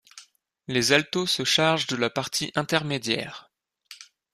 Les 0.67 0.93
altos 0.93 1.27
se 1.27 1.43
chargent 1.45 1.85
de 1.85 1.95
la 1.95 2.09
partie 2.09 2.51
intermédiaire. 2.55 3.51